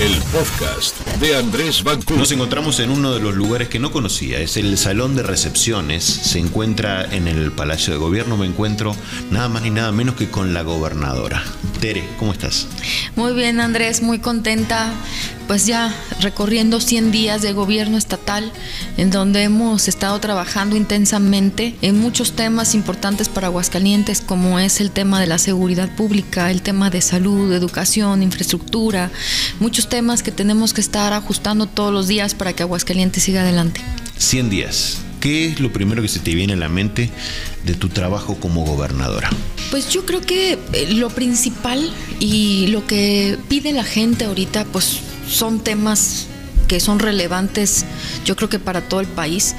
[0.00, 2.14] el podcast de Andrés Banco.
[2.14, 6.04] Nos encontramos en uno de los lugares que no conocía, es el Salón de Recepciones,
[6.04, 8.96] se encuentra en el Palacio de Gobierno, me encuentro
[9.30, 11.44] nada más ni nada menos que con la gobernadora.
[11.80, 12.66] Tere, ¿cómo estás?
[13.14, 14.90] Muy bien Andrés, muy contenta
[15.50, 18.52] pues ya recorriendo 100 días de gobierno estatal,
[18.96, 24.92] en donde hemos estado trabajando intensamente en muchos temas importantes para Aguascalientes, como es el
[24.92, 29.10] tema de la seguridad pública, el tema de salud, educación, infraestructura,
[29.58, 33.80] muchos temas que tenemos que estar ajustando todos los días para que Aguascalientes siga adelante.
[34.18, 34.98] 100 días.
[35.20, 37.10] ¿Qué es lo primero que se te viene a la mente
[37.64, 39.28] de tu trabajo como gobernadora?
[39.70, 45.00] Pues yo creo que eh, lo principal y lo que pide la gente ahorita, pues
[45.28, 46.26] son temas
[46.68, 47.84] que son relevantes,
[48.24, 49.54] yo creo que para todo el país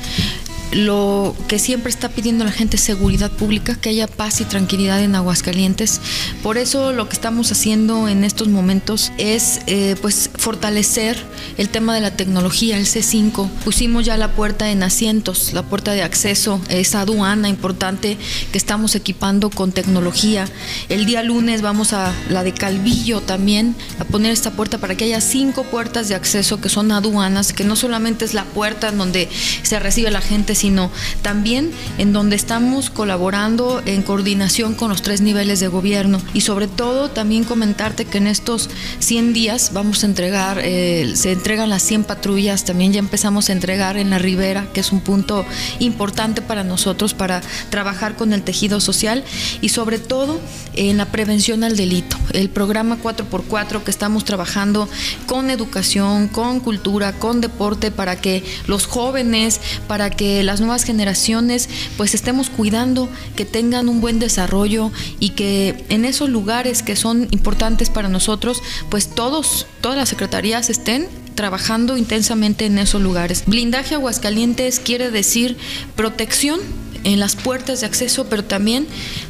[0.71, 5.02] lo que siempre está pidiendo la gente es seguridad pública, que haya paz y tranquilidad
[5.02, 5.99] en Aguascalientes.
[6.44, 11.17] Por eso lo que estamos haciendo en estos momentos es eh, pues fortalecer
[11.57, 13.50] el tema de la tecnología, el C5.
[13.63, 18.17] Pusimos ya la puerta en asientos, la puerta de acceso, esa aduana importante
[18.52, 20.47] que estamos equipando con tecnología.
[20.89, 25.06] El día lunes vamos a la de Calvillo también a poner esta puerta para que
[25.06, 28.97] haya cinco puertas de acceso que son aduanas, que no solamente es la puerta en
[28.97, 29.30] donde
[29.63, 30.92] se recibe la gente, sino
[31.23, 36.22] también en donde estamos colaborando en coordinación con los tres niveles de gobierno.
[36.36, 41.31] Y sobre todo también comentarte que en estos 100 días vamos a entregar, eh, se
[41.31, 45.02] entregan las 100 patrullas, también ya empezamos a entregar en la ribera, que es un
[45.02, 45.45] punto
[45.80, 49.23] importante para nosotros para trabajar con el tejido social.
[49.62, 50.40] Y sobre todo
[50.75, 52.18] en la prevención al delito.
[52.34, 54.88] El programa 4x4 que estamos trabajando
[55.25, 60.83] con educación, con cultura, con deporte para que los jóvenes, para que la las nuevas
[60.83, 66.97] generaciones pues estemos cuidando que tengan un buen desarrollo y que en esos lugares que
[66.97, 73.44] son importantes para nosotros pues todos, todas las secretarías estén trabajando intensamente en esos lugares.
[73.47, 75.55] Blindaje Aguascalientes quiere decir
[75.95, 76.59] protección
[77.06, 78.88] en las puertas de acceso, pero también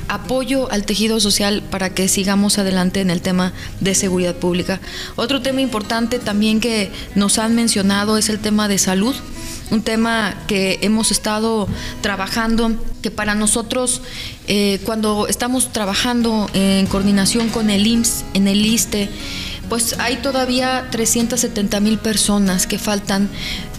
[0.07, 4.81] apoyo al tejido social para que sigamos adelante en el tema de seguridad pública.
[5.15, 9.15] Otro tema importante también que nos han mencionado es el tema de salud
[9.71, 11.67] un tema que hemos estado
[12.01, 14.01] trabajando, que para nosotros
[14.47, 19.09] eh, cuando estamos trabajando en coordinación con el IMSS, en el ISTE,
[19.71, 23.29] pues hay todavía 370 mil personas que faltan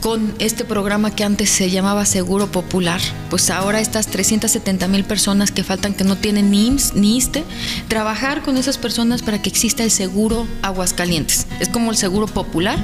[0.00, 2.98] con este programa que antes se llamaba Seguro Popular.
[3.28, 7.44] Pues ahora estas 370 mil personas que faltan que no tienen ni IMSS ISTE,
[7.88, 11.46] trabajar con esas personas para que exista el seguro Aguascalientes.
[11.60, 12.78] Es como el seguro popular,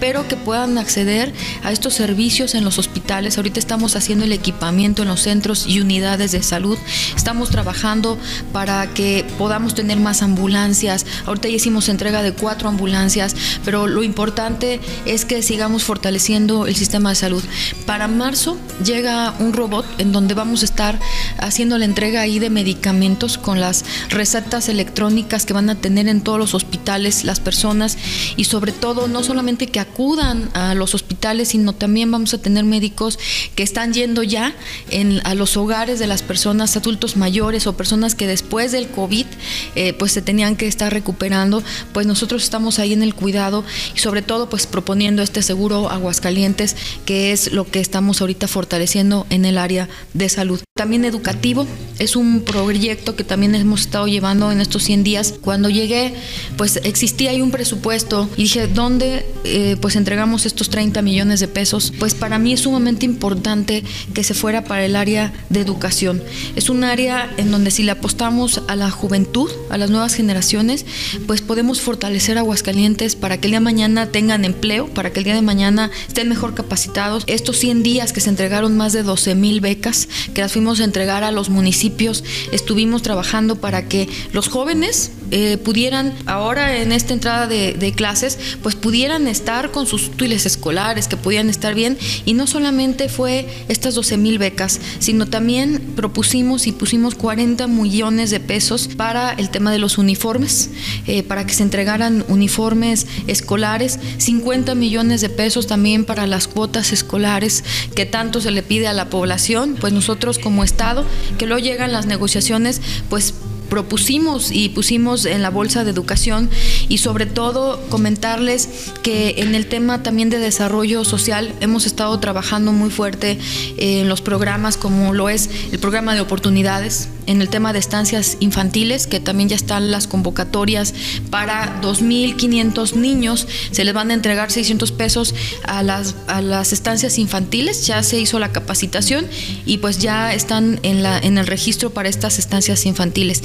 [0.00, 1.32] pero que puedan acceder
[1.62, 3.36] a estos servicios en los hospitales.
[3.36, 6.76] Ahorita estamos haciendo el equipamiento en los centros y unidades de salud.
[7.16, 8.18] Estamos trabajando
[8.52, 11.06] para que podamos tener más ambulancias.
[11.24, 16.76] Ahorita ya hicimos entrega de cuatro ambulancias, pero lo importante es que sigamos fortaleciendo el
[16.76, 17.42] sistema de salud.
[17.86, 20.98] Para marzo llega un robot en donde vamos a estar
[21.38, 26.20] haciendo la entrega ahí de medicamentos con las recetas electrónicas que van a tener en
[26.20, 27.98] todos los hospitales las personas
[28.36, 32.64] y sobre todo no solamente que acudan a los hospitales, sino también vamos a tener
[32.64, 33.18] médicos
[33.54, 34.54] que están yendo ya
[34.90, 39.26] en, a los hogares de las personas adultos mayores o personas que después del COVID
[39.74, 43.98] eh, pues se tenían que estar recuperando, pues nosotros estamos ahí en el cuidado y
[43.98, 49.44] sobre todo pues proponiendo este seguro Aguascalientes que es lo que estamos ahorita fortaleciendo en
[49.44, 50.60] el área de salud.
[50.76, 51.66] También educativo,
[51.98, 55.34] es un proyecto que también hemos estado llevando en estos 100 días.
[55.40, 56.14] Cuando llegué,
[56.56, 61.48] pues existía ahí un presupuesto y dije, ¿dónde eh, pues entregamos estos 30 millones de
[61.48, 61.92] pesos?
[61.98, 63.82] Pues para mí es sumamente importante
[64.14, 66.22] que se fuera para el área de educación.
[66.54, 70.84] Es un área en donde si le apostamos a la juventud, a las nuevas generaciones,
[71.26, 75.24] pues podemos fortalecer Aguascalientes para que el día de mañana tengan empleo, para que el
[75.24, 77.24] día de mañana estén mejor capacitados.
[77.26, 80.84] Estos 100 días que se entregaron más de 12 mil becas, que las fuimos a
[80.84, 87.12] entregar a los municipios, estuvimos trabajando para que los jóvenes eh, pudieran, ahora en esta
[87.12, 91.98] entrada de, clases, pues pudieran estar con sus útiles escolares, que pudieran estar bien.
[92.24, 98.30] Y no solamente fue estas 12 mil becas, sino también propusimos y pusimos 40 millones
[98.30, 100.70] de pesos para el tema de los uniformes,
[101.06, 106.92] eh, para que se entregaran uniformes escolares, 50 millones de pesos también para las cuotas
[106.92, 107.64] escolares
[107.94, 111.04] que tanto se le pide a la población, pues nosotros como Estado,
[111.38, 113.34] que luego llegan las negociaciones, pues
[113.68, 116.50] propusimos y pusimos en la bolsa de educación
[116.88, 118.68] y sobre todo comentarles
[119.02, 123.38] que en el tema también de desarrollo social hemos estado trabajando muy fuerte
[123.76, 128.38] en los programas como lo es el programa de oportunidades, en el tema de estancias
[128.40, 130.94] infantiles, que también ya están las convocatorias
[131.30, 133.46] para 2.500 niños.
[133.70, 137.86] Se les van a entregar 600 pesos a las, a las estancias infantiles.
[137.86, 139.26] Ya se hizo la capacitación
[139.66, 143.42] y pues ya están en, la, en el registro para estas estancias infantiles.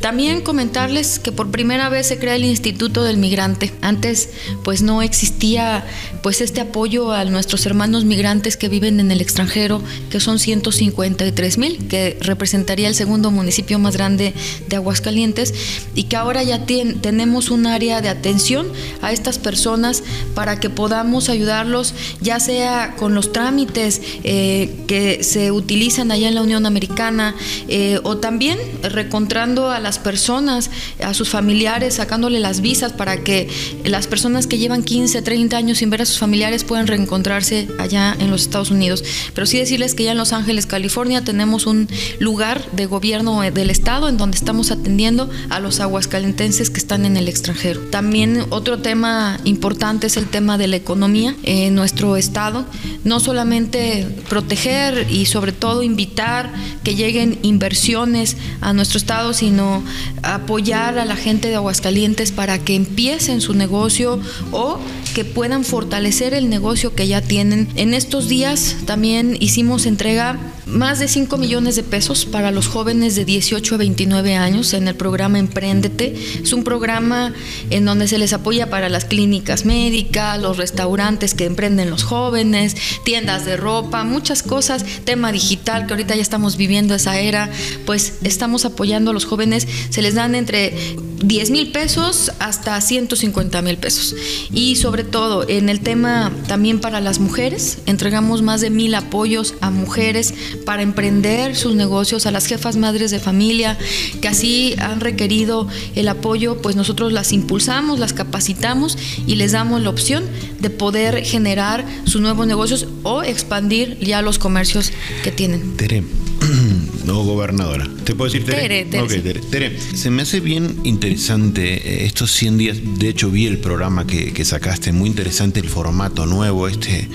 [0.00, 3.72] También comentarles que por primera vez se crea el Instituto del Migrante.
[3.82, 4.30] Antes
[4.64, 5.84] pues no existía
[6.22, 11.58] pues este apoyo a nuestros hermanos migrantes que viven en el extranjero, que son 153
[11.58, 14.34] mil, que representaría el segundo municipio más grande
[14.68, 15.54] de Aguascalientes
[15.94, 18.66] y que ahora ya tenemos un área de atención
[19.02, 20.02] a estas personas
[20.34, 26.34] para que podamos ayudarlos, ya sea con los trámites eh, que se utilizan allá en
[26.34, 27.34] la Unión Americana
[27.68, 30.70] eh, o también recontrando a las personas,
[31.02, 33.48] a sus familiares, sacándole las visas para que
[33.84, 38.16] las personas que llevan 15, 30 años sin ver a sus familiares puedan reencontrarse allá
[38.18, 39.04] en los Estados Unidos.
[39.34, 41.88] Pero sí decirles que ya en Los Ángeles, California, tenemos un
[42.18, 47.16] lugar de gobierno del estado en donde estamos atendiendo a los aguascalentenses que están en
[47.16, 47.80] el extranjero.
[47.90, 52.66] También otro tema importante es el tema de la economía en nuestro estado.
[53.04, 56.52] No solamente proteger y sobre todo invitar
[56.84, 59.82] que lleguen inversiones a nuestro estado, sino
[60.22, 64.20] apoyar a la gente de Aguascalientes para que empiecen su negocio
[64.52, 64.78] o
[65.14, 67.68] que puedan fortalecer el negocio que ya tienen.
[67.76, 73.14] En estos días también hicimos entrega más de 5 millones de pesos para los jóvenes
[73.14, 76.14] de 18 a 29 años en el programa Emprendete.
[76.42, 77.32] Es un programa
[77.70, 82.76] en donde se les apoya para las clínicas médicas, los restaurantes que emprenden los jóvenes,
[83.04, 87.48] tiendas de ropa, muchas cosas, tema digital que ahorita ya estamos viviendo esa era,
[87.84, 90.74] pues estamos apoyando a los jóvenes, se les dan entre
[91.22, 94.14] 10 mil pesos hasta 150 mil pesos.
[94.52, 99.54] Y sobre todo en el tema también para las mujeres, entregamos más de mil apoyos
[99.60, 100.34] a mujeres
[100.66, 103.78] para emprender sus negocios, a las jefas madres de familia
[104.20, 109.80] que así han requerido el apoyo, pues nosotros las impulsamos, las capacitamos y les damos
[109.80, 110.24] la opción
[110.60, 114.92] de poder generar sus nuevos negocios o expandir ya los comercios
[115.22, 115.76] que tienen.
[115.76, 116.02] Tere,
[117.04, 117.88] no gobernadora.
[118.04, 118.84] ¿Te puedo decir Tere?
[118.84, 119.78] Tere, Tere.
[119.94, 122.78] se me hace bien interesante eh, estos 100 días.
[122.98, 127.08] De hecho, vi el programa que, sacaste, muy interesante el formato nuevo este,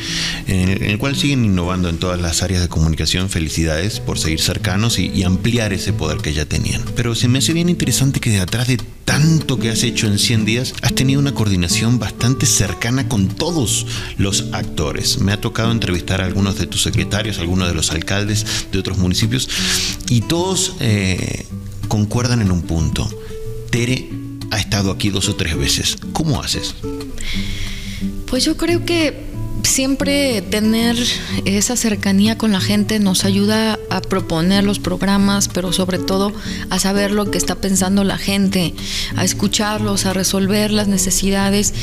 [0.48, 3.30] en el, cual siguen innovando en todas las áreas de comunicación.
[3.42, 6.84] Felicidades por seguir cercanos y, ampliar ese poder que ya tenían.
[6.96, 10.20] Pero se me hace bien interesante que de atrás de tanto que has hecho en
[10.20, 13.88] 100 días, has tenido una coordinación bastante cercana con todos
[14.20, 15.18] los actores.
[15.18, 19.00] Me ha tocado entrevistar a algunos de tus secretarios, algunos de los alcaldes de otros
[19.00, 19.50] municipios,
[20.08, 21.48] y todos eh,
[21.88, 23.10] concuerdan en un punto.
[23.72, 24.08] Tere
[24.52, 25.98] ha estado aquí dos o tres veces.
[26.14, 26.76] ¿Cómo haces?
[28.28, 29.31] Pues yo creo que
[29.64, 30.96] siempre tener
[31.46, 36.32] esa cercanía con la gente nos ayuda a proponer los programas, pero sobre todo
[36.70, 38.74] a saber lo que está pensando la gente,
[39.16, 41.74] a escucharlos, a resolver las necesidades.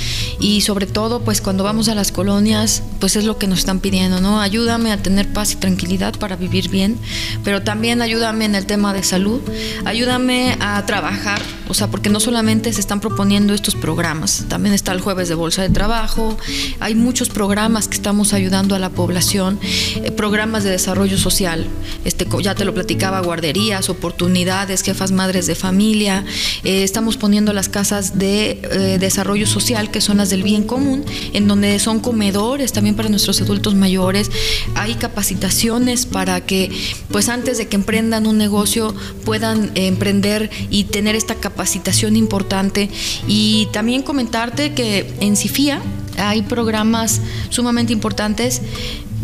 [0.41, 3.81] Y sobre todo pues cuando vamos a las colonias pues es lo que nos están
[3.81, 4.41] pidiendo, ¿no?
[4.41, 6.99] Ayúdame a tener paz y tranquilidad para vivir bien,
[7.45, 9.41] pero también ayúdame en el tema de salud,
[9.85, 14.93] ayúdame a trabajar, o sea, porque no solamente se están proponiendo estos programas, también está
[14.93, 16.37] el jueves de bolsa de trabajo,
[16.81, 21.67] hay muchos programas que estamos ayudando a la población, eh, programas de desarrollo social,
[22.09, 26.25] este, ya te lo platicaba, guarderías, oportunidades, jefas madres de familia,
[26.65, 31.05] eh, estamos poniendo las casas de eh, desarrollo social, que son las del bien común,
[31.35, 34.31] en donde son comedores también para nuestros adultos mayores,
[34.75, 36.71] hay capacitaciones para que,
[37.11, 38.95] pues antes de que emprendan un negocio,
[39.27, 42.89] puedan emprender y tener esta capacitación importante.
[43.27, 45.83] Y también comentarte que en CIFIA,
[46.17, 48.63] hay programas sumamente importantes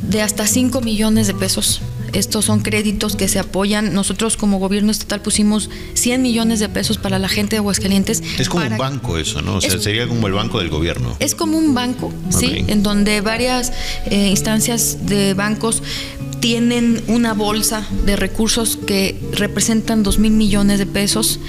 [0.02, 1.80] de hasta 5 millones de pesos.
[2.14, 3.92] Estos son créditos que se apoyan.
[3.92, 8.22] Nosotros como gobierno estatal pusimos 100 millones de pesos para la gente de Aguascalientes.
[8.38, 9.56] Es como un banco eso, ¿no?
[9.56, 11.16] O sea, sería como el banco del gobierno.
[11.18, 13.72] Es como un banco, sí, en donde varias
[14.06, 15.82] eh, instancias de bancos
[16.44, 21.40] tienen una bolsa de recursos que representan 2 mil millones de pesos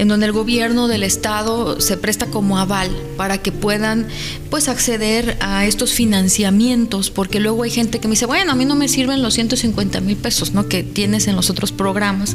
[0.00, 4.06] en donde el gobierno del estado se presta como aval para que puedan
[4.48, 8.64] pues acceder a estos financiamientos, porque luego hay gente que me dice, bueno, a mí
[8.64, 10.68] no me sirven los 150 mil pesos ¿no?
[10.68, 12.34] que tienes en los otros programas,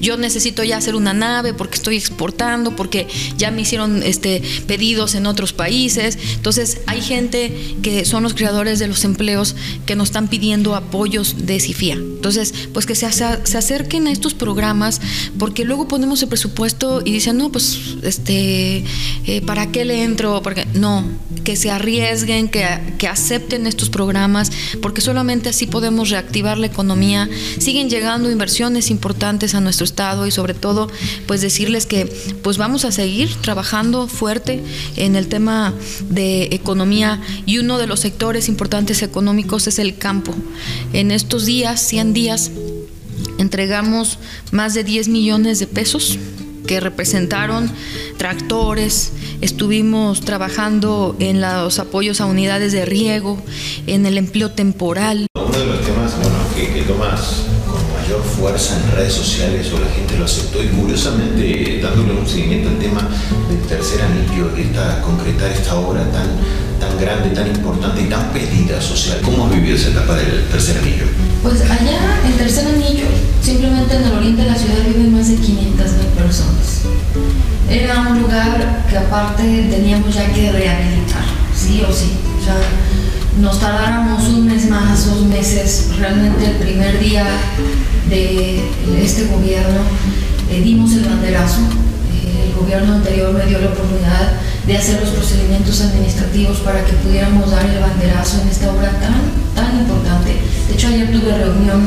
[0.00, 3.06] yo necesito ya hacer una nave porque estoy exportando, porque
[3.36, 8.78] ya me hicieron este, pedidos en otros países, entonces hay gente que son los creadores
[8.78, 9.54] de los empleos
[9.84, 14.34] que nos están pidiendo apoyos de CIFIA, entonces pues que se, se acerquen a estos
[14.34, 15.00] programas,
[15.38, 18.84] porque luego ponemos el presupuesto y dicen, no, pues, este,
[19.26, 20.42] eh, ¿para qué le entro?
[20.42, 21.04] Porque no,
[21.44, 22.66] que se arriesguen, que,
[22.98, 27.28] que, acepten estos programas, porque solamente así podemos reactivar la economía.
[27.58, 30.90] Siguen llegando inversiones importantes a nuestro estado y sobre todo,
[31.26, 32.06] pues decirles que
[32.42, 34.62] pues vamos a seguir trabajando fuerte
[34.96, 35.74] en el tema
[36.08, 40.34] de economía y uno de los sectores importantes económicos es el campo.
[40.92, 42.50] En estos días, 100 días,
[43.38, 44.18] entregamos
[44.50, 46.18] más de 10 millones de pesos
[46.66, 47.70] que representaron
[48.18, 53.42] tractores, estuvimos trabajando en los apoyos a unidades de riego,
[53.86, 55.26] en el empleo temporal.
[58.02, 62.68] Mayor fuerza en redes sociales o la gente lo aceptó y curiosamente dándole un seguimiento
[62.68, 63.08] al tema
[63.48, 66.26] del tercer anillo, esta, concretar esta obra tan,
[66.80, 69.20] tan grande, tan importante y tan pedida social.
[69.22, 71.04] ¿Cómo has vivido esa etapa del tercer anillo?
[71.44, 73.06] Pues allá, en tercer anillo,
[73.40, 76.80] simplemente en el oriente de la ciudad viven más de 500 mil personas.
[77.70, 82.10] Era un lugar que aparte teníamos ya que rehabilitar, sí o sí.
[82.40, 82.56] O sea,
[83.40, 87.24] nos tardáramos un mes más, dos meses, realmente el primer día
[88.08, 88.62] de
[89.02, 89.80] este gobierno
[90.50, 91.60] eh, dimos el banderazo.
[92.12, 94.32] Eh, el gobierno anterior me dio la oportunidad
[94.66, 99.16] de hacer los procedimientos administrativos para que pudiéramos dar el banderazo en esta obra tan,
[99.54, 100.36] tan importante.
[100.68, 101.86] De hecho, ayer tuve reunión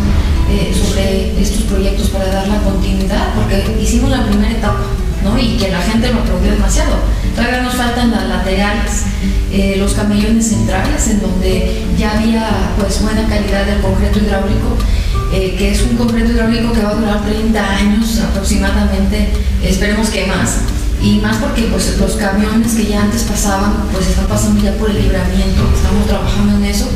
[0.49, 4.83] eh, sobre estos proyectos para dar la continuidad, porque hicimos la primera etapa,
[5.25, 5.37] ¿no?
[5.37, 6.95] Y que la gente lo aplaudió demasiado.
[7.35, 9.03] Todavía nos faltan las laterales,
[9.51, 12.47] eh, los camellones centrales, en donde ya había
[12.79, 14.77] pues buena calidad del concreto hidráulico,
[15.33, 20.27] eh, que es un concreto hidráulico que va a durar 30 años aproximadamente, esperemos que
[20.27, 20.59] más
[21.01, 24.89] y más porque pues los camiones que ya antes pasaban pues están pasando ya por
[24.89, 26.87] el libramiento, estamos trabajando en eso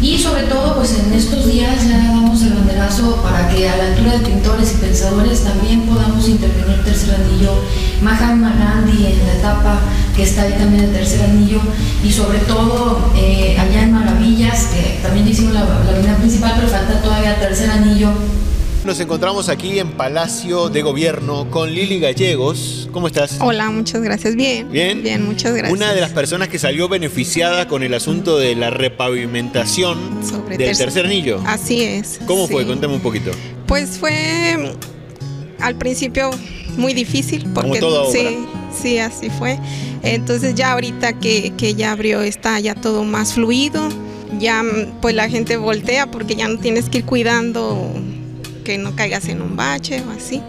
[0.00, 3.86] y sobre todo pues en estos días ya damos el banderazo para que a la
[3.88, 6.59] altura de pintores y pensadores también podamos intervenir
[7.00, 7.52] tercer anillo,
[8.02, 9.80] Mahatma Gandhi en la etapa
[10.16, 11.60] que está ahí también el tercer anillo
[12.04, 16.68] y sobre todo eh, allá en Maravillas, que también hicimos la, la avenida principal pero
[16.68, 18.08] falta todavía el tercer anillo
[18.84, 22.88] nos encontramos aquí en Palacio de Gobierno con Lili Gallegos.
[22.90, 23.36] ¿Cómo estás?
[23.38, 24.34] Hola, muchas gracias.
[24.36, 24.72] Bien.
[24.72, 25.02] Bien.
[25.02, 25.70] Bien, muchas gracias.
[25.78, 30.70] Una de las personas que salió beneficiada con el asunto de la repavimentación Sobre del
[30.70, 31.42] tercer- tercer anillo.
[31.46, 32.20] Así es.
[32.26, 32.62] ¿Cómo fue?
[32.62, 32.66] sí.
[32.68, 33.32] Cuéntame un poquito.
[33.66, 34.74] Pues fue
[35.60, 36.30] al principio
[36.76, 37.80] muy difícil porque
[38.12, 38.46] sí,
[38.82, 39.58] sí, así fue.
[40.02, 43.88] Entonces ya ahorita que, que ya abrió está ya todo más fluido.
[44.38, 47.92] Ya mm, pues la gente voltea porque ya no tienes que ir cuidando
[48.64, 50.40] que no caigas en un bache o así.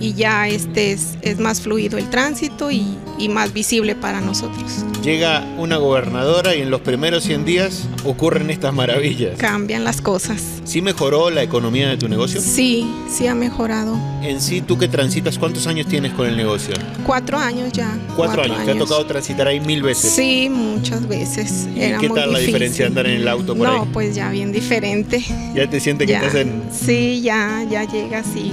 [0.00, 2.84] Y ya este es, es más fluido el tránsito y,
[3.18, 4.84] y más visible para nosotros.
[5.02, 9.36] Llega una gobernadora y en los primeros 100 días ocurren estas maravillas.
[9.38, 10.42] Cambian las cosas.
[10.64, 12.40] ¿Sí mejoró la economía de tu negocio?
[12.40, 13.96] Sí, sí ha mejorado.
[14.22, 16.74] En sí, tú que transitas, ¿cuántos años tienes con el negocio?
[17.06, 17.96] Cuatro años ya.
[18.16, 18.64] Cuatro, años.
[18.64, 20.12] ¿Te ha tocado transitar ahí mil veces?
[20.12, 21.68] Sí, muchas veces.
[21.76, 22.46] ¿Y Era qué muy tal la difícil.
[22.54, 23.88] diferencia de andar en el auto por No, ahí?
[23.92, 25.24] pues ya bien diferente.
[25.54, 26.18] Ya te sientes que Ya.
[26.20, 26.62] estás en...
[26.72, 28.52] Sí, ya, ya llega así.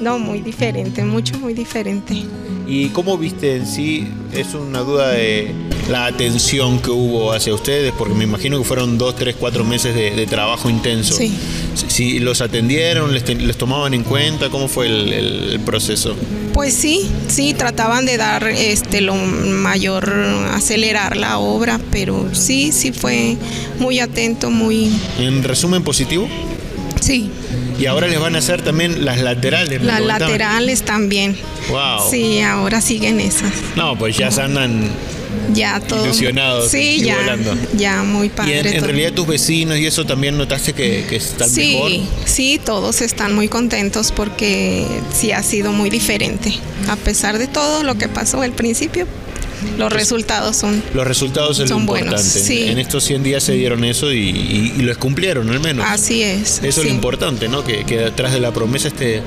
[0.00, 2.14] No, muy diferente, mucho, muy diferente.
[2.66, 4.06] ¿Y cómo viste en sí?
[4.32, 5.52] Es una duda de
[5.90, 9.94] la atención que hubo hacia ustedes, porque me imagino que fueron dos, tres, cuatro meses
[9.94, 11.14] de, de trabajo intenso.
[11.14, 11.32] Sí.
[11.74, 13.24] Si, si los atendieron, les,
[13.56, 16.14] tomaban en cuenta, ¿cómo fue el, el- el proceso?
[16.52, 20.12] Pues sí, sí, trataban de dar este lo mayor,
[20.52, 23.36] acelerar la obra, pero sí, sí fue
[23.78, 26.28] muy atento, muy, En resumen positivo.
[27.00, 27.30] Sí,
[27.78, 29.82] Y ahora les van a hacer también las laterales.
[29.82, 31.36] las laterales también.
[31.70, 32.10] Wow.
[32.10, 33.52] Sí, ahora siguen esas.
[33.76, 34.88] No, pues ya se andan.
[35.54, 36.04] Ya todo.
[36.04, 37.54] Ilusionados Sí, y ya, volando.
[37.74, 38.60] ya muy Y padre.
[38.60, 41.92] en, en realidad tus vecinos y eso también notaste que, que están sí, mejor.
[42.26, 46.52] sí, todos están muy contentos porque sí ha sido muy diferente.
[46.88, 49.06] A pesar de todo lo que pasó al principio,
[49.76, 52.14] los resultados son Los resultados es lo Son importante.
[52.14, 52.64] buenos, sí.
[52.68, 55.84] En estos 100 días se dieron eso y, y- y los cumplieron al menos.
[55.88, 56.60] así es.
[56.62, 57.64] Eso es lo importante, ¿no?
[57.64, 59.22] Que, que detrás de la promesa esté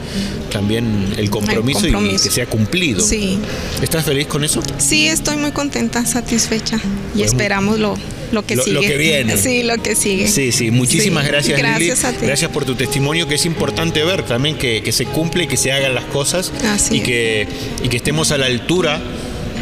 [0.52, 2.24] también el compromiso, y compromiso.
[2.24, 3.02] que sea cumplido.
[3.02, 3.38] Sí,
[3.82, 4.62] ¿Estás feliz con eso?
[4.78, 6.78] sí, estoy muy contenta, satisfecha
[7.16, 7.98] y Pues, esperamos lo,
[8.32, 8.74] lo que lo- sigue.
[8.76, 9.38] lo que viene.
[9.42, 10.28] Sí, lo que sigue.
[10.28, 12.16] Sí, sí, muchísimas Sí, gracias, Gracias Lili.
[12.16, 12.26] a ti.
[12.26, 15.72] Gracias por tu testimonio, que es importante ver también que, que se cumple que se
[15.72, 17.04] hagan las cosas Así y, es.
[17.06, 17.48] que,
[17.84, 19.02] y que estemos a la altura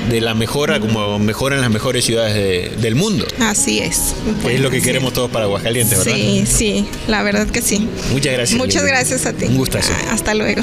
[0.10, 3.25] de la mejora como mejoran las mejores ciudades de- del mundo.
[3.39, 4.15] Así es.
[4.41, 4.86] Que es lo que Sí.
[4.86, 6.13] queremos todos para Aguascalientes, ¿verdad?
[6.15, 7.88] Sí, sí, la verdad que sí.
[8.12, 8.58] Muchas gracias.
[8.58, 8.88] Muchas Lili.
[8.96, 9.46] gracias a ti.
[9.46, 9.91] Un gustazo.
[10.08, 10.62] Ah, Hasta luego.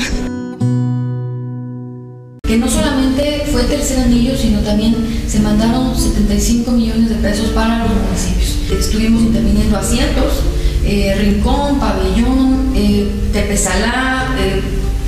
[2.47, 4.95] que no solamente fue tercer anillo, sino también
[5.27, 8.55] se mandaron 75 millones de pesos para los municipios.
[8.81, 10.33] Estuvimos interviniendo asientos,
[10.85, 14.61] eh, Rincón, Pabellón, eh, Tepesalá, eh,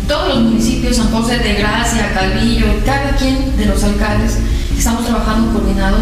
[0.09, 4.39] todos los municipios, San José de Gracia, Calvillo, cada quien de los alcaldes,
[4.77, 6.01] estamos trabajando coordinados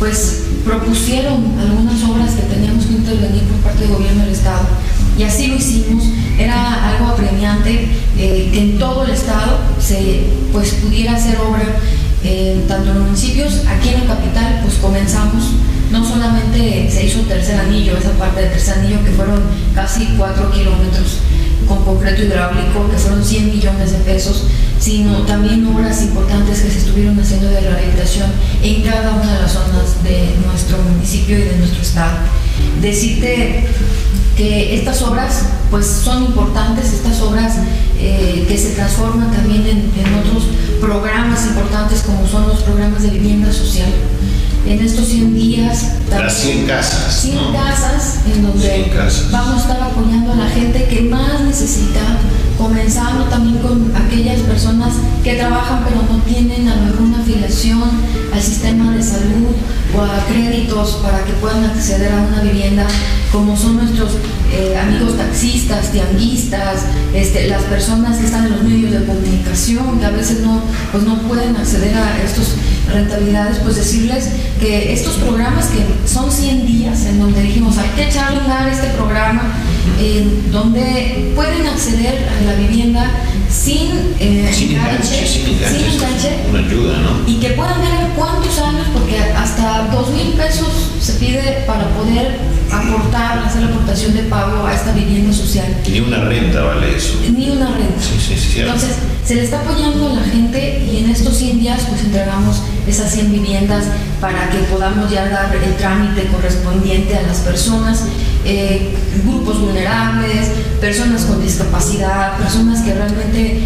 [0.00, 4.66] pues propusieron algunas obras que teníamos que intervenir por parte del gobierno del Estado.
[5.18, 6.02] Y así lo hicimos.
[6.38, 11.64] Era algo apremiante eh, que en todo el Estado se pues, pudiera hacer obra,
[12.24, 15.52] eh, tanto en los municipios, aquí en la capital, pues comenzamos.
[15.92, 19.42] No solamente se hizo tercer anillo, esa parte del tercer anillo que fueron
[19.74, 21.18] casi cuatro kilómetros
[21.70, 24.42] con concreto hidráulico, que fueron 100 millones de pesos,
[24.80, 28.28] sino también obras importantes que se estuvieron haciendo de rehabilitación
[28.60, 32.18] en cada una de las zonas de nuestro municipio y de nuestro estado.
[32.82, 33.68] Decirte
[34.36, 37.54] que estas obras pues son importantes, estas obras
[38.00, 40.48] eh, que se transforman también en, en otros
[40.80, 43.92] programas importantes como son los programas de vivienda social
[44.66, 45.92] en estos 100 días.
[46.10, 47.20] Las 100 casas.
[47.22, 48.92] 100 casas en donde
[49.30, 52.00] vamos a estar apoyando a la gente que más necesita,
[52.58, 57.90] comenzando también con aquellas personas que trabajan pero no tienen alguna afiliación
[58.32, 59.54] al sistema de salud
[59.96, 62.86] o a créditos para que puedan acceder a una vivienda,
[63.32, 64.12] como son nuestros
[64.52, 66.82] eh, amigos taxistas, tianguistas,
[67.14, 70.60] este, las personas que están en los medios de comunicación, que a veces no,
[70.92, 72.54] pues no pueden acceder a estos
[72.92, 78.08] rentabilidades, pues decirles que estos programas que son 100 días en donde dijimos hay que
[78.08, 79.42] echarle a este programa,
[80.00, 83.10] en donde pueden acceder a la vivienda
[83.50, 87.28] sin, eh, sin enganche, sin enganche, una ayuda, ¿no?
[87.28, 92.38] Y que puedan ver cuántos años, porque hasta dos mil pesos se pide para poder
[92.70, 95.66] aportar, hacer la aportación de pago a esta vivienda social.
[95.88, 97.18] Ni una renta vale eso.
[97.36, 98.00] Ni una renta.
[98.00, 98.90] Sí, sí, Entonces,
[99.24, 103.12] se le está apoyando a la gente y en estos 100 días pues entregamos esas
[103.12, 103.84] 100 viviendas
[104.20, 108.04] para que podamos ya dar el trámite correspondiente a las personas,
[108.44, 108.94] eh,
[109.24, 110.48] grupos vulnerables,
[110.80, 113.60] personas con discapacidad, personas que realmente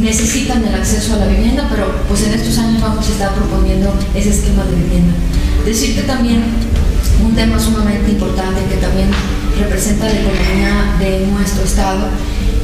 [0.00, 3.92] necesitan el acceso a la vivienda, pero pues en estos años vamos a estar proponiendo
[4.14, 5.14] ese esquema de vivienda.
[5.64, 6.42] Decirte también
[7.24, 9.08] un tema sumamente importante que también
[9.58, 12.08] representa la economía de nuestro estado,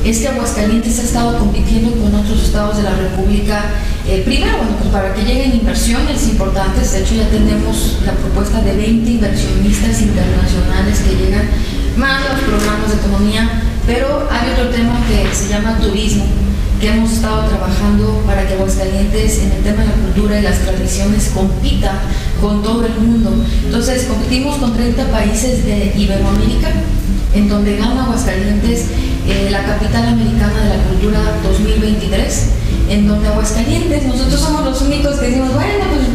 [0.05, 3.65] es que Aguascalientes ha estado compitiendo con otros estados de la República.
[4.07, 8.61] Eh, primero, bueno, pues para que lleguen inversiones importantes, de hecho ya tenemos la propuesta
[8.61, 11.49] de 20 inversionistas internacionales que llegan,
[11.97, 16.27] más los programas de economía, pero hay otro tema que se llama turismo
[16.81, 20.59] que hemos estado trabajando para que Aguascalientes en el tema de la cultura y las
[20.59, 22.03] tradiciones compita
[22.41, 23.33] con todo el mundo.
[23.65, 26.73] Entonces competimos con 30 países de Iberoamérica,
[27.33, 28.87] en donde gana Aguascalientes
[29.27, 32.49] eh, la capital americana de la cultura 2023,
[32.89, 36.07] en donde Aguascalientes, nosotros somos los únicos que decimos, bueno, pues,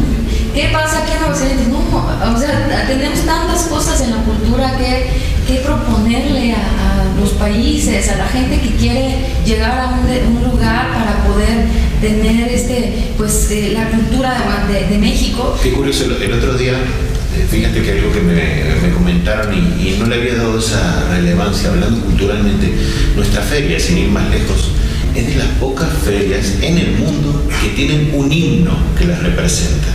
[0.54, 1.68] ¿qué pasa aquí en Aguascalientes?
[1.68, 5.06] No, o sea, tenemos tantas cosas en la cultura que,
[5.46, 11.24] que proponerle a los países, a la gente que quiere llegar a un, lugar para
[11.24, 11.66] poder
[12.00, 14.36] tener este, pues, eh, la cultura
[14.68, 15.58] de, México.
[15.62, 20.16] Qué curioso, el, otro día, eh, fíjate que algo que me, comentaron y, no le
[20.16, 22.72] había dado esa relevancia, hablando culturalmente,
[23.16, 24.72] nuestra feria, sin ir más lejos,
[25.14, 29.88] es de las pocas ferias en el mundo que tienen un himno que las representa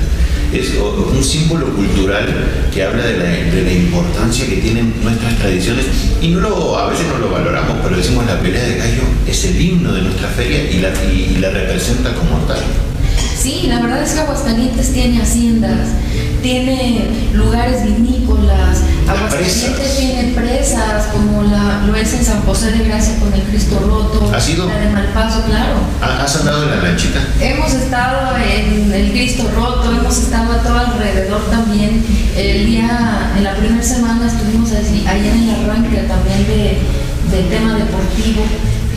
[0.60, 2.26] es un símbolo cultural
[2.74, 5.86] que habla de la, importancia que tienen nuestras tradiciones
[6.22, 9.46] y no lo, a veces no lo valoramos, pero decimos la pelea de gallo es
[9.46, 12.60] el himno de nuestra feria y la, y la representa como tal.
[13.46, 15.90] Sí, la verdad es que Aguascalientes tiene haciendas,
[16.42, 23.20] tiene lugares vinícolas, Aguascalientes tiene presas como la, lo es en San José de Gracia
[23.20, 24.66] con el Cristo Roto, ¿Ha sido?
[24.68, 25.76] la de Malpaso, claro.
[26.02, 27.20] ¿Has andado en la lanchita?
[27.40, 32.04] Hemos estado en el Cristo Roto, hemos estado a todo alrededor también.
[32.36, 36.80] El día, en la primera semana estuvimos allí, ahí en el arranque también de,
[37.30, 38.42] del tema deportivo.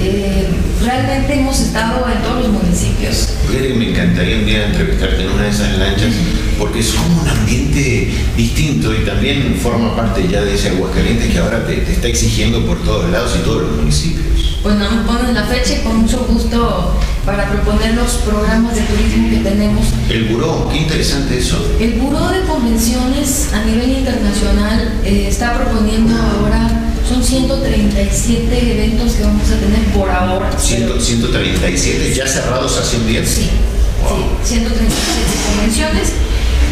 [0.00, 0.46] Eh,
[0.84, 3.34] realmente hemos estado en todos los municipios.
[3.50, 6.12] Me encantaría un día entrevistarte en una de esas lanchas
[6.58, 11.38] porque es como un ambiente distinto y también forma parte ya de ese Aguascalientes que
[11.38, 14.58] ahora te, está exigiendo por todos lados y todos los municipios.
[14.62, 19.30] Pues nos ponen la fecha y con mucho gusto para proponer los programas de turismo
[19.30, 19.86] que tenemos.
[20.10, 21.76] El buró, qué interesante eso.
[21.80, 29.22] El buró de convenciones a nivel internacional eh, está proponiendo ahora son 137 eventos que
[29.22, 30.50] vamos a tener por ahora.
[30.58, 33.26] 137 ya cerrados a 100 días.
[33.28, 33.48] Sí,
[34.44, 34.90] sí 137
[35.48, 36.12] convenciones.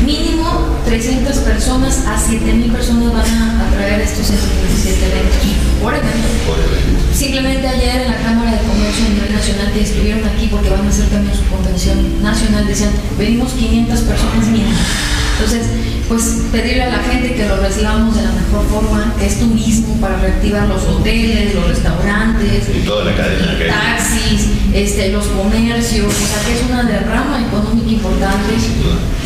[0.04, 5.36] Mínimo 300 personas a 7000 personas van a atraer estos 137 eventos
[5.80, 6.28] por evento.
[6.46, 7.00] Por evento.
[7.14, 10.84] Simplemente ayer en la Cámara de Comercio a nivel nacional que estuvieron aquí porque van
[10.84, 14.76] a hacer también su convención nacional, decían, venimos 500 personas mínimo.
[15.38, 15.66] Entonces,
[16.08, 20.00] pues pedirle a la gente que lo recibamos de la mejor forma, que es turismo
[20.00, 26.40] para reactivar los hoteles, los restaurantes, toda la cadena taxis, este, los comercios, o sea
[26.46, 28.54] que es una derrama económica importante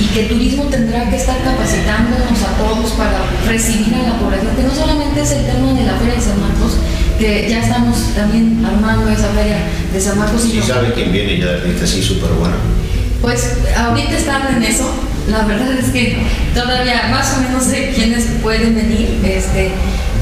[0.00, 4.56] y que el turismo tendrá que estar capacitándonos a todos para recibir a la población,
[4.56, 6.72] que no solamente es el tema de la Feria de San Marcos,
[7.20, 9.58] que ya estamos también armando esa feria
[9.92, 10.44] de San Marcos.
[10.46, 12.56] ¿Y sabe quién viene ya de artista así súper bueno?
[13.20, 14.90] Pues ahorita están en eso.
[15.30, 16.18] La verdad es que
[16.54, 19.20] todavía más o menos sé quiénes pueden venir.
[19.24, 19.70] Este,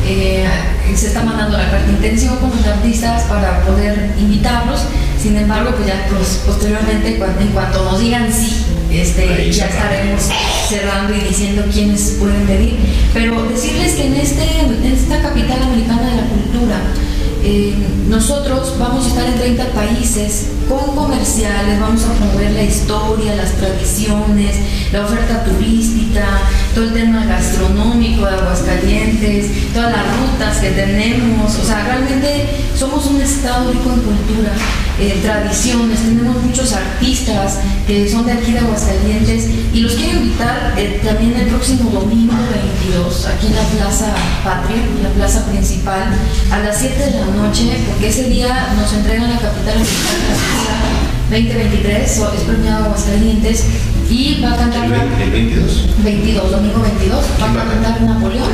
[0.06, 0.46] eh,
[0.94, 4.80] se está mandando la carta intención con los artistas para poder invitarlos.
[5.20, 10.28] Sin embargo, pues ya pues, posteriormente, en cuanto nos digan sí, este, ya estaremos
[10.68, 12.76] cerrando y diciendo quiénes pueden venir.
[13.14, 16.76] Pero decirles que en, este, en esta capital americana de la cultura,
[17.42, 17.74] eh,
[18.08, 23.52] nosotros vamos a estar en 30 países con comerciales, vamos a promover la historia, las
[23.52, 24.56] tradiciones,
[24.92, 26.26] la oferta turística,
[26.74, 33.06] todo el tema gastronómico de Aguascalientes, todas las rutas que tenemos, o sea, realmente somos
[33.06, 34.52] un estado rico en cultura,
[35.00, 40.74] eh, tradiciones, tenemos muchos artistas que son de aquí de Aguascalientes y los quiero invitar
[40.76, 42.34] eh, también el próximo domingo
[42.82, 46.08] 22, aquí en la Plaza Patria, en la plaza principal,
[46.50, 50.98] a las 7 de la noche, porque ese día nos entregan la capital mexicana
[51.30, 53.64] 2023, es premiado Aguascalientes
[54.10, 54.84] y va a cantar.
[54.84, 55.86] ¿El, 22?
[56.02, 58.48] 22, domingo 22, va a cantar Napoleón.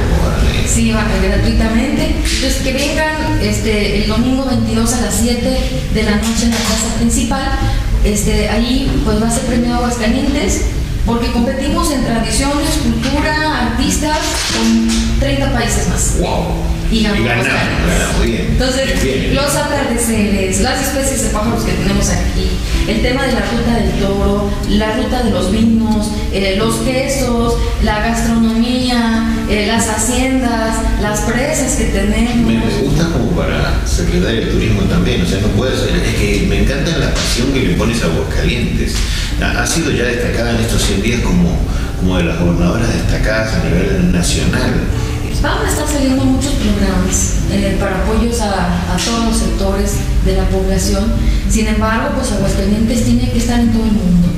[0.66, 2.16] Sí, va gratuitamente.
[2.16, 5.58] Entonces que vengan este, el domingo 22 a las 7
[5.94, 7.58] de la noche en la casa principal.
[8.04, 10.66] Este, ahí pues va a ser premiado Aguascalientes
[11.06, 14.18] porque competimos en tradiciones, cultura, artistas
[14.54, 16.16] con 30 países más.
[16.20, 16.73] ¡Wow!
[16.90, 22.50] Y Entonces, los atardeceres, las especies de pájaros que tenemos aquí,
[22.88, 27.54] el tema de la ruta del toro, la ruta de los vinos, eh, los quesos,
[27.82, 32.46] la gastronomía, eh, las haciendas, las presas que tenemos.
[32.46, 36.46] Me, gusta como para secretario de turismo también, o sea, no puede ser, es que
[36.48, 38.94] me encanta la pasión que le pones a Aguascalientes.
[39.40, 41.58] Ha, ha sido ya destacada en estos 100 días como,
[41.98, 44.72] como de las gobernadoras destacadas a nivel nacional.
[45.44, 50.48] Van a estar saliendo muchos programas eh, para apoyos a, todos los sectores de la
[50.48, 51.04] población.
[51.50, 54.28] Sin embargo, pues Aguascalientes tiene que estar en todo el mundo.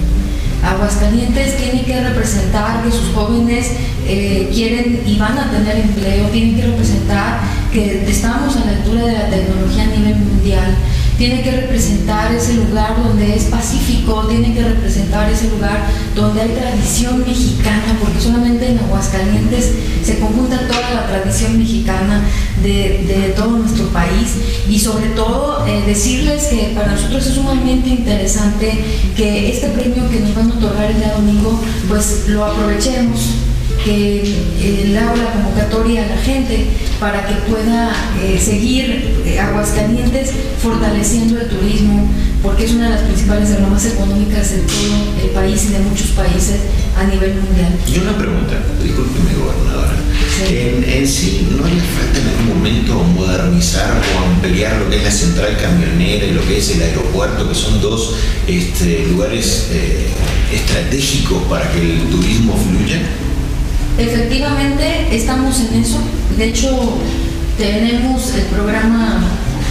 [0.64, 3.70] Aguascalientes tiene que representar que sus jóvenes
[4.04, 7.38] eh, quieren y van a tener empleo, tienen que representar
[7.72, 10.74] que estamos a la altura de la tecnología a nivel mundial
[11.18, 16.48] tiene que representar ese lugar donde es pacífico, tiene que representar ese lugar donde hay
[16.50, 19.72] tradición mexicana, porque solamente en Aguascalientes
[20.04, 22.22] se conjunta toda la tradición mexicana
[22.62, 24.34] de, todo nuestro país.
[24.68, 28.84] Y sobre todo eh, decirles que para nosotros es sumamente interesante
[29.16, 33.45] que este premio que nos van a otorgar el día domingo, pues lo aprovechemos
[33.86, 36.66] que eh, le hago la convocatoria a la gente
[36.98, 42.10] para que pueda eh, seguir eh, Aguascalientes fortaleciendo el turismo,
[42.42, 46.08] porque es una de las principales derramas económicas de todo el país y de muchos
[46.08, 46.56] países
[46.98, 47.78] a nivel mundial.
[47.86, 49.94] Y una pregunta, discúlpeme gobernadora,
[50.50, 55.12] En, sí no haría falta en algún momento modernizar o ampliar lo que es la
[55.12, 58.16] central camionera y lo que es el aeropuerto, que son dos
[58.48, 59.68] este, lugares
[60.52, 63.00] estratégicos para que el turismo fluya?
[63.98, 65.98] Efectivamente, estamos en eso.
[66.36, 66.98] De hecho,
[67.56, 69.22] tenemos el programa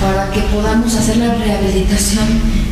[0.02, 2.26] para que podamos hacer la rehabilitación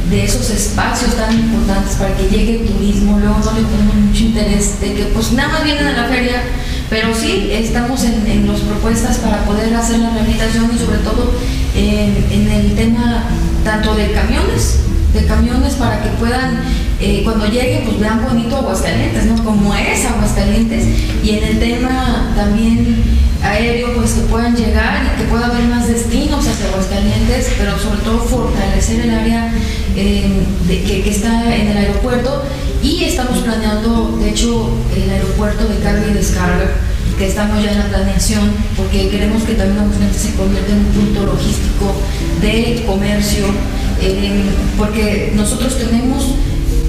[0.09, 3.19] de esos espacios tan importantes para que llegue el turismo.
[3.19, 6.41] Luego no le ponemos mucho interés de que pues nada más vienen a la feria,
[6.89, 11.33] pero sí estamos en, en las propuestas para poder hacer la rehabilitación y sobre todo
[11.75, 13.23] en el tema
[13.63, 14.79] tanto de camiones
[15.13, 16.59] de camiones para que puedan,
[17.05, 19.43] eh, cuando lleguen, pues vean bonito Aguascalientes, ¿no?
[19.43, 20.85] Como es Aguascalientes.
[21.21, 23.03] Y en el tema también
[23.43, 27.99] aéreo, pues que puedan llegar y que pueda haber más destinos hacia Aguascalientes, pero sobre
[28.03, 29.53] todo fortalecer el área
[29.97, 32.41] eh, que, está en el aeropuerto.
[32.81, 36.71] Y estamos planeando, de hecho, el aeropuerto de carga y descarga
[37.17, 40.85] que estamos ya en la planeación, porque queremos que también Aguascalientes se convierta en un
[40.85, 41.95] punto logístico
[42.39, 43.47] de comercio,
[43.99, 44.43] eh,
[44.77, 46.35] porque nosotros tenemos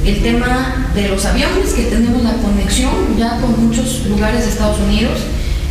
[0.05, 4.79] el tema de los aviones, que tenemos la conexión ya con muchos lugares de Estados
[4.81, 5.21] Unidos,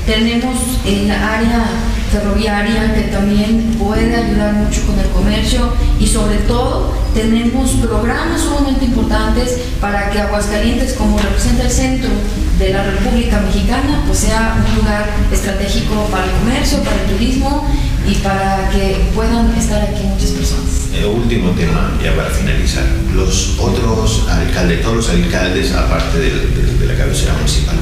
[0.05, 1.65] tenemos el área
[2.11, 8.85] ferroviaria que también puede ayudar mucho con el comercio y sobre todo tenemos programas sumamente
[8.85, 12.09] importantes para que Aguascalientes, como representa el centro
[12.59, 17.67] de la República Mexicana, pues sea un lugar estratégico para el comercio, para el turismo
[18.05, 20.89] y para que puedan estar aquí muchas personas.
[20.93, 22.83] El último tema, ya para finalizar,
[23.15, 27.75] los otros alcaldes, todos los alcaldes, aparte de, la cabecera municipal,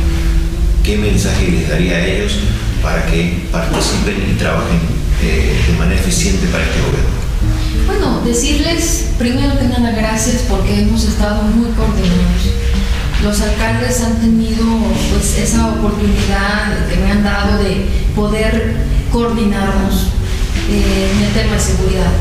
[0.84, 2.34] ¿qué mensaje les daría a ellos
[2.84, 4.80] para que participen y trabajen
[5.24, 7.22] eh, de manera eficiente para este gobierno?
[7.88, 12.62] Bueno, decirles primero que nada gracias porque hemos estado muy coordinados.
[13.24, 14.64] Los alcaldes han tenido
[15.12, 20.08] pues esa oportunidad que me han dado de poder coordinarnos
[20.70, 22.12] eh, en el tema de seguridad,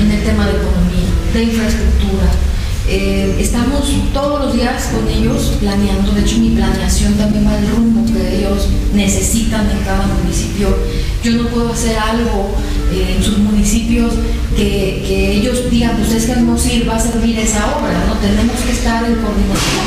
[0.00, 2.30] en el tema de economía, de infraestructura,
[2.90, 3.84] eh, estamos
[4.14, 8.38] todos los días con ellos planeando, de hecho mi planeación también va al rumbo que
[8.38, 10.74] ellos necesitan en cada municipio.
[11.22, 12.56] Yo no puedo hacer algo
[12.90, 14.14] eh, en sus municipios
[14.56, 18.14] que, ellos digan, pues es que no sirva a servir esa obra, ¿no?
[18.14, 19.84] Tenemos que estar en coordinación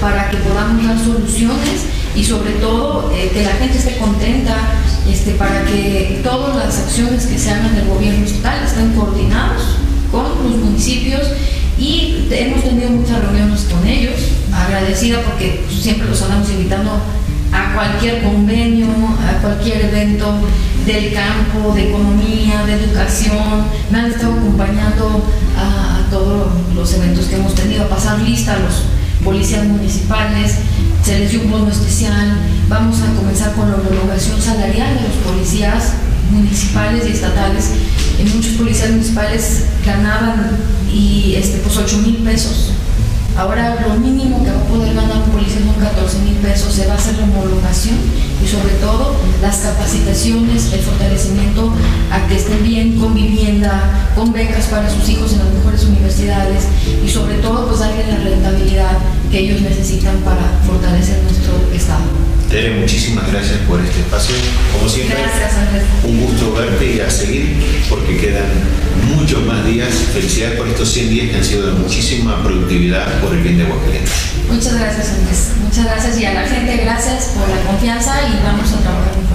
[0.00, 1.82] para que podamos dar soluciones
[2.14, 4.56] y sobre todo eh, que la gente esté contenta,
[5.10, 9.62] este, para que todas las acciones que se hagan del gobierno estatal estén coordinados
[10.10, 11.22] con los municipios
[11.78, 14.14] y hemos tenido muchas reuniones con ellos,
[14.52, 17.00] agradecida porque siempre los andamos invitando
[17.52, 20.34] a cualquier convenio, a cualquier evento
[20.86, 23.64] del campo, de economía, de educación.
[23.90, 25.22] Me han estado acompañando
[25.56, 28.84] a, todos los eventos que hemos tenido, a pasar lista a los
[29.24, 30.56] policías municipales,
[31.06, 32.36] se les dio un bono especial.
[32.68, 35.92] Vamos a comenzar con la homologación salarial de los policías
[36.32, 37.70] municipales y estatales.
[38.18, 40.58] En muchos policías municipales ganaban
[40.92, 42.72] y este, pues 8 mil pesos.
[43.38, 46.88] Ahora lo mínimo que va a poder ganar un policía son 14 mil pesos, se
[46.88, 47.98] va a hacer la homologación
[48.42, 51.72] y sobre todo las capacitaciones, el fortalecimiento
[52.10, 56.64] a que estén bien con vivienda, con becas para sus hijos en las mejores universidades
[57.04, 58.98] y sobre todo pues darle la rentabilidad
[59.36, 62.04] que ellos necesitan para fortalecer nuestro estado.
[62.48, 64.34] Tere, muchísimas gracias por este espacio.
[64.72, 65.16] Como siempre,
[66.04, 68.48] un gusto verte y a seguir porque quedan
[69.14, 69.92] muchos más días.
[70.14, 73.64] Felicidades por estos 100 días que han sido de muchísima productividad por el bien de
[73.64, 74.12] Aguascalientes.
[74.50, 75.50] Muchas gracias, Andrés.
[75.62, 79.25] Muchas gracias y a la gente, gracias por la confianza y vamos a trabajar.